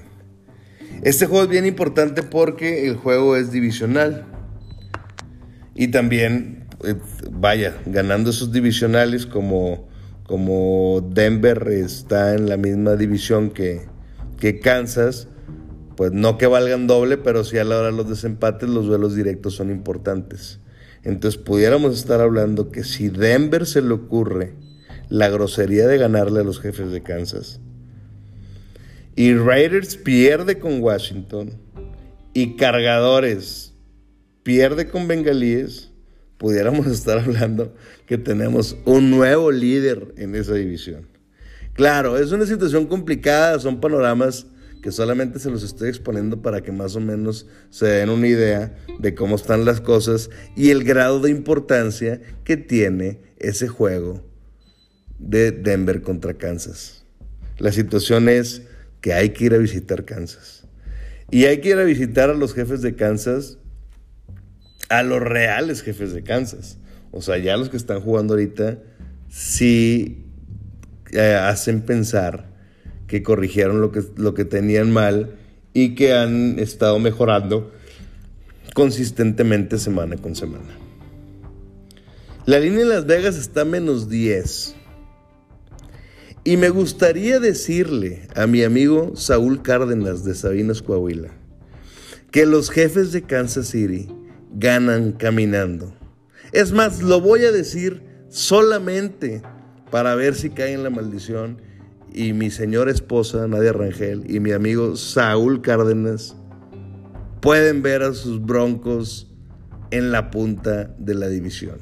[1.01, 4.25] Este juego es bien importante porque el juego es divisional.
[5.73, 6.95] Y también, eh,
[7.31, 9.89] vaya, ganando esos divisionales como,
[10.27, 13.87] como Denver está en la misma división que,
[14.39, 15.27] que Kansas,
[15.97, 19.15] pues no que valgan doble, pero sí a la hora de los desempates los duelos
[19.15, 20.59] directos son importantes.
[21.03, 24.53] Entonces pudiéramos estar hablando que si Denver se le ocurre
[25.09, 27.59] la grosería de ganarle a los jefes de Kansas
[29.21, 31.51] y Raiders pierde con Washington
[32.33, 33.75] y Cargadores
[34.41, 35.91] pierde con Bengalíes,
[36.39, 37.75] pudiéramos estar hablando
[38.07, 41.07] que tenemos un nuevo líder en esa división.
[41.73, 44.47] Claro, es una situación complicada, son panoramas
[44.81, 48.75] que solamente se los estoy exponiendo para que más o menos se den una idea
[48.97, 54.27] de cómo están las cosas y el grado de importancia que tiene ese juego
[55.19, 57.05] de Denver contra Kansas.
[57.59, 58.63] La situación es
[59.01, 60.63] que hay que ir a visitar Kansas.
[61.29, 63.57] Y hay que ir a visitar a los jefes de Kansas,
[64.89, 66.77] a los reales jefes de Kansas.
[67.11, 68.79] O sea, ya los que están jugando ahorita
[69.29, 70.25] sí
[71.11, 72.51] eh, hacen pensar
[73.07, 75.35] que corrigieron lo que, lo que tenían mal
[75.73, 77.71] y que han estado mejorando
[78.73, 80.77] consistentemente semana con semana.
[82.45, 84.75] La línea de Las Vegas está menos 10.
[86.43, 91.29] Y me gustaría decirle a mi amigo Saúl Cárdenas de Sabinas Coahuila
[92.31, 94.07] que los jefes de Kansas City
[94.51, 95.93] ganan caminando.
[96.51, 99.43] Es más, lo voy a decir solamente
[99.91, 101.61] para ver si cae en la maldición
[102.11, 106.35] y mi señora esposa Nadia Rangel y mi amigo Saúl Cárdenas
[107.39, 109.31] pueden ver a sus broncos
[109.91, 111.77] en la punta de la división.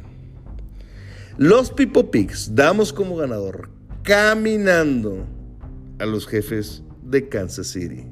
[1.38, 5.26] Los Pipo Pigs damos como ganador caminando
[6.00, 8.06] a los jefes de Kansas City.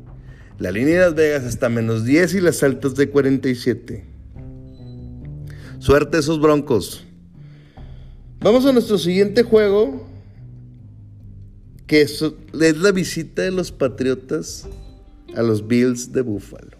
[0.59, 4.05] La línea de Las Vegas está a menos 10 y las altas de 47.
[5.79, 7.05] Suerte esos broncos.
[8.39, 10.07] Vamos a nuestro siguiente juego,
[11.85, 14.67] que es, es la visita de los Patriotas
[15.35, 16.77] a los Bills de Buffalo.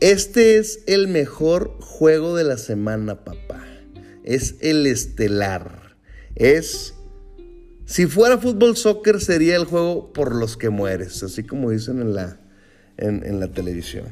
[0.00, 3.64] Este es el mejor juego de la semana, papá.
[4.22, 5.96] Es el estelar.
[6.36, 6.94] Es,
[7.88, 12.14] si fuera fútbol soccer, sería el juego por los que mueres, así como dicen en
[12.14, 12.38] la,
[12.98, 14.04] en, la televisión.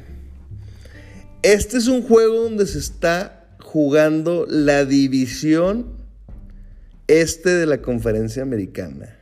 [1.43, 5.95] Este es un juego donde se está jugando la división
[7.05, 9.15] este de la conferencia americana.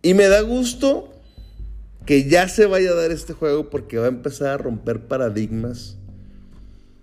[0.00, 1.12] Y me da gusto
[2.06, 5.98] que ya se vaya a dar este juego porque va a empezar a romper paradigmas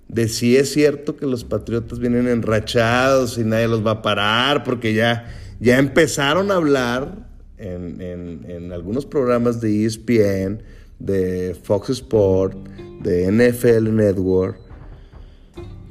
[0.08, 4.64] de si es cierto que los Patriotas vienen enrachados y nadie los va a parar,
[4.64, 10.62] porque ya, ya empezaron a hablar en, en algunos programas de ESPN,
[11.00, 12.58] de Fox Sport,
[13.02, 14.60] de NFL Network,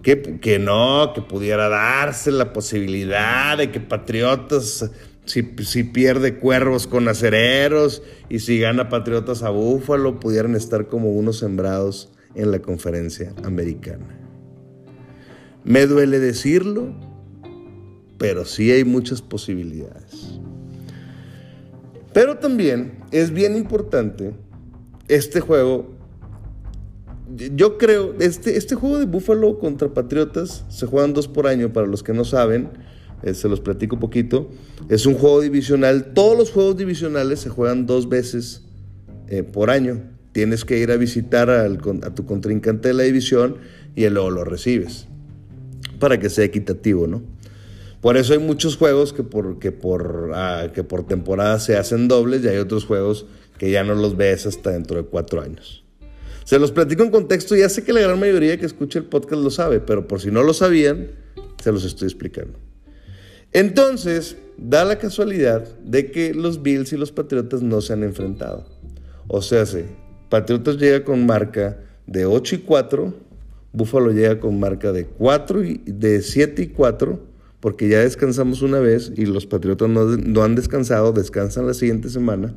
[0.02, 4.90] que, que, no, que pudiera darse la posibilidad de que Patriotas
[5.24, 11.38] si, pierde cuervos con acereros y si gana Patriotas a Búfalo, pudieran estar como unos
[11.38, 14.18] sembrados en la conferencia americana.
[15.64, 16.94] Me duele decirlo,
[18.20, 20.38] pero sí hay muchas posibilidades.
[22.12, 24.34] Pero también es bien importante
[25.08, 25.94] este juego.
[27.56, 31.86] Yo creo, este, este juego de Búfalo contra Patriotas se juegan dos por año, para
[31.86, 32.68] los que no saben.
[33.22, 34.50] Eh, se los platico un poquito.
[34.90, 36.12] Es un juego divisional.
[36.12, 38.66] Todos los juegos divisionales se juegan dos veces
[39.28, 40.02] eh, por año.
[40.32, 43.56] Tienes que ir a visitar a tu contrincante de la división
[43.96, 45.06] y luego lo recibes.
[45.98, 47.39] Para que sea equitativo, ¿no?
[48.00, 52.08] Por eso hay muchos juegos que por, que por, ah, que por temporada se hacen
[52.08, 53.26] dobles y hay otros juegos
[53.58, 55.84] que ya no los ves hasta dentro de cuatro años.
[56.44, 59.42] Se los platico en contexto, ya sé que la gran mayoría que escucha el podcast
[59.42, 61.08] lo sabe, pero por si no lo sabían,
[61.62, 62.58] se los estoy explicando.
[63.52, 68.66] Entonces, da la casualidad de que los Bills y los Patriotas no se han enfrentado.
[69.28, 69.84] O sea, sí,
[70.28, 73.14] Patriotas llega con marca de 8 y 4,
[73.72, 77.29] Buffalo llega con marca de 4 y de 7 y 4,
[77.60, 82.08] porque ya descansamos una vez y los Patriotas no, no han descansado, descansan la siguiente
[82.08, 82.54] semana.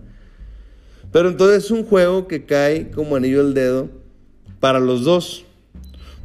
[1.12, 3.90] Pero entonces es un juego que cae como anillo al dedo
[4.60, 5.46] para los dos.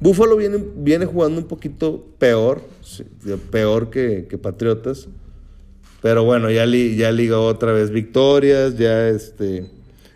[0.01, 2.63] Búfalo viene, viene jugando un poquito peor,
[3.51, 5.09] peor que, Patriotas.
[6.01, 9.69] Pero bueno, ya, ya ligó otra vez victorias, ya este,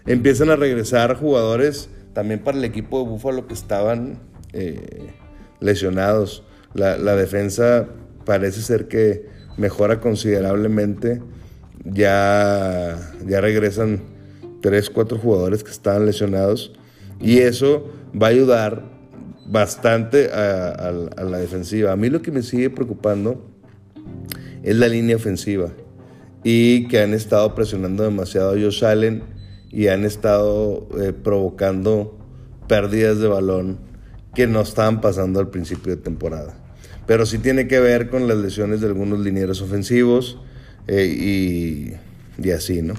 [0.06, 4.20] empiezan a regresar jugadores también para el equipo de Búfalo que estaban
[4.52, 5.10] eh,
[5.60, 6.44] lesionados.
[6.74, 7.88] La, defensa
[8.24, 11.22] parece ser que mejora considerablemente.
[11.84, 14.00] Ya, ya regresan
[14.60, 16.72] tres, cuatro jugadores que estaban lesionados.
[17.20, 18.84] Y eso va a ayudar
[19.46, 20.92] bastante a,
[21.22, 21.92] la defensiva.
[21.92, 23.44] A mí lo que me sigue preocupando
[24.62, 25.70] es la línea ofensiva
[26.44, 29.22] y que han estado presionando demasiado a Josh Allen
[29.70, 32.18] y han estado eh, provocando
[32.66, 33.78] pérdidas de balón
[34.34, 36.61] que no estaban pasando al principio de temporada.
[37.06, 40.38] Pero sí tiene que ver con las lesiones de algunos linieros ofensivos
[40.86, 41.98] eh,
[42.38, 42.94] y, así, ¿no?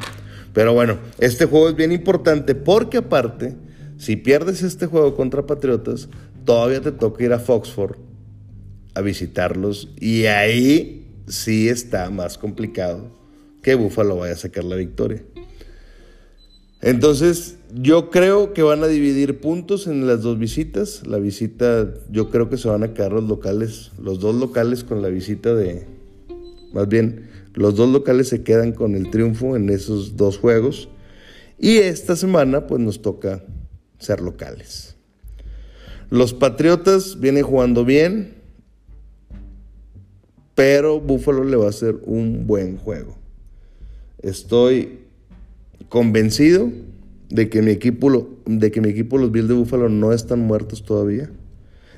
[0.53, 3.55] Pero bueno, este juego es bien importante porque aparte,
[3.97, 6.09] si pierdes este juego contra Patriotas,
[6.45, 7.97] todavía te toca ir a Foxford
[8.93, 13.11] a visitarlos y ahí sí está más complicado
[13.63, 15.23] que Buffalo vaya a sacar la victoria.
[16.83, 21.07] Entonces, yo creo que van a dividir puntos en las dos visitas.
[21.07, 25.01] La visita, yo creo que se van a quedar los locales, los dos locales con
[25.01, 25.87] la visita de,
[26.73, 30.89] más bien, los dos locales se quedan con el triunfo en esos dos juegos.
[31.57, 33.41] Y esta semana, pues nos toca
[33.97, 34.97] ser locales.
[36.09, 38.33] Los Patriotas vienen jugando bien,
[40.53, 43.17] pero Buffalo le va a hacer un buen juego.
[44.21, 45.02] Estoy
[45.93, 46.71] convencido
[47.29, 50.83] de que mi equipo, de que mi equipo los Bills de Buffalo no están muertos
[50.83, 51.29] todavía.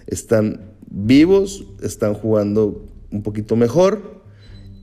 [0.05, 4.21] Están vivos, están jugando un poquito mejor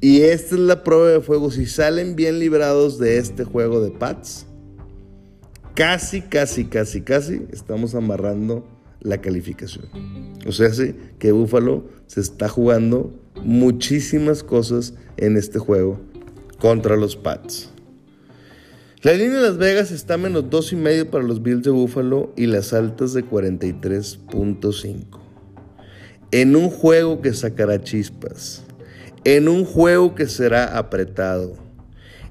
[0.01, 1.51] Y esta es la prueba de fuego.
[1.51, 4.47] Si salen bien librados de este juego de Pats,
[5.75, 8.67] casi, casi, casi, casi estamos amarrando
[9.01, 9.91] la calificación.
[10.47, 13.13] O sea, sí, que Buffalo se está jugando
[13.45, 16.01] muchísimas cosas en este juego
[16.59, 17.72] contra los Pats.
[19.03, 21.71] La línea de Las Vegas está a menos 2 y medio para los Bills de
[21.71, 25.19] Buffalo y las altas de 43.5.
[26.31, 28.63] En un juego que sacará chispas,
[29.25, 31.57] en un juego que será apretado,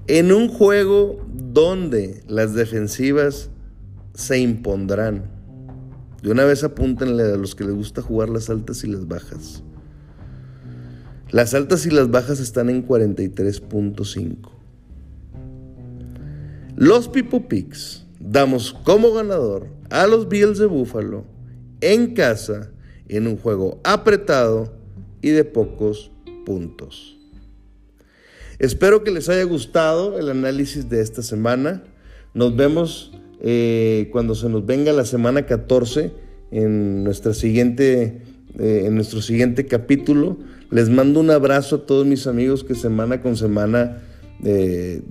[0.07, 3.49] en un juego donde las defensivas
[4.13, 5.29] se impondrán.
[6.23, 9.61] De una vez apúntenle a los que les gusta jugar las altas y las bajas.
[11.31, 14.50] Las altas y las bajas están en 43.5.
[16.81, 21.25] Los Pipo Picks damos como ganador a los Bills de Buffalo
[21.79, 22.71] en casa
[23.07, 24.73] en un juego apretado
[25.21, 26.09] y de pocos
[26.43, 27.19] puntos.
[28.57, 31.83] Espero que les haya gustado el análisis de esta semana.
[32.33, 33.11] Nos vemos
[33.41, 36.11] eh, cuando se nos venga la semana 14
[36.49, 38.23] en, nuestra siguiente,
[38.57, 40.39] eh, en nuestro siguiente capítulo.
[40.71, 44.01] Les mando un abrazo a todos mis amigos que semana con semana
[44.43, 45.01] eh,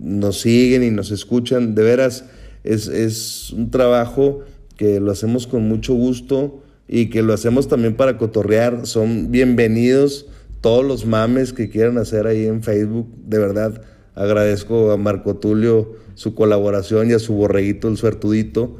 [0.00, 1.74] nos siguen y nos escuchan.
[1.74, 2.24] De veras,
[2.64, 4.40] es, un trabajo
[4.76, 8.86] que lo hacemos con mucho gusto y que lo hacemos también para cotorrear.
[8.86, 10.26] Son bienvenidos
[10.60, 13.08] todos los mames que quieran hacer ahí en Facebook.
[13.26, 13.82] De verdad,
[14.14, 18.76] agradezco a Marco Tulio su colaboración y a su borreguito, el suertudito.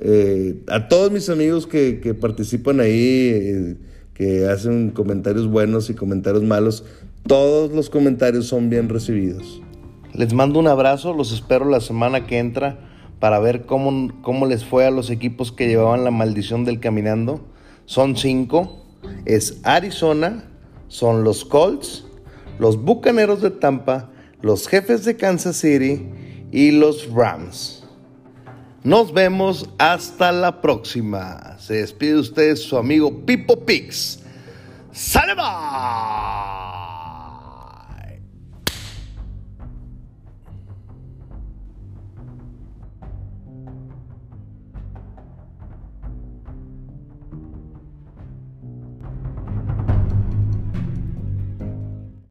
[0.00, 3.76] Eh, a todos mis amigos que, participan ahí, eh,
[4.14, 6.84] que hacen comentarios buenos y comentarios malos,
[7.26, 9.60] todos los comentarios son bien recibidos.
[10.12, 12.78] Les mando un abrazo, los espero la semana que entra
[13.20, 17.44] para ver cómo, cómo les fue a los equipos que llevaban la maldición del caminando.
[17.86, 18.84] Son cinco.
[19.24, 20.44] Es Arizona,
[20.88, 22.04] son los Colts,
[22.58, 24.10] los Bucaneros de Tampa,
[24.42, 26.08] los Jefes de Kansas City
[26.50, 27.84] y los Rams.
[28.84, 31.58] Nos vemos hasta la próxima.
[31.58, 34.20] Se despide usted su amigo Pipo Pix.
[34.92, 36.77] ¡Salva!